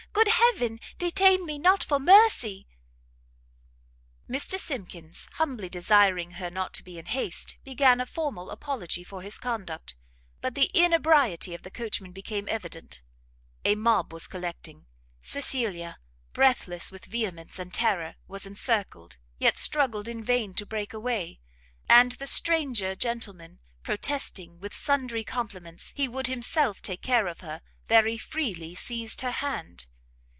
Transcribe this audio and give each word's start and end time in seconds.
good 0.13 0.27
Heaven! 0.57 0.79
detain 0.97 1.45
me 1.45 1.57
not 1.57 1.81
for 1.83 1.97
mercy!" 1.97 2.67
Mr 4.29 4.59
Simkins, 4.59 5.27
humbly 5.35 5.69
desiring 5.69 6.31
her 6.31 6.51
not 6.51 6.73
to 6.73 6.83
be 6.83 6.99
in 6.99 7.05
haste, 7.05 7.55
began 7.63 8.01
a 8.01 8.05
formal 8.05 8.49
apology 8.51 9.03
for 9.05 9.21
his 9.21 9.39
conduct; 9.39 9.95
but 10.41 10.53
the 10.53 10.69
inebriety 10.73 11.53
of 11.55 11.63
the 11.63 11.71
coachman 11.71 12.11
became 12.11 12.47
evident; 12.49 13.01
a 13.63 13.73
mob 13.75 14.11
was 14.13 14.27
collecting; 14.27 14.85
Cecilia, 15.23 15.97
breathless 16.33 16.91
with 16.91 17.05
vehemence 17.05 17.57
and 17.57 17.73
terror, 17.73 18.15
was 18.27 18.45
encircled, 18.45 19.17
yet 19.39 19.57
struggled 19.57 20.07
in 20.09 20.21
vain 20.25 20.53
to 20.55 20.65
break 20.65 20.93
away; 20.93 21.39
and 21.89 22.11
the 22.13 22.27
stranger 22.27 22.93
gentleman, 22.95 23.59
protesting, 23.81 24.59
with 24.59 24.75
sundry 24.75 25.23
compliments, 25.23 25.93
he 25.95 26.09
would 26.09 26.27
himself 26.27 26.81
take 26.81 27.01
care 27.01 27.27
of 27.27 27.39
her, 27.39 27.61
very 27.87 28.17
freely 28.17 28.75
seized 28.75 29.21
her 29.21 29.31
hand. 29.31 29.87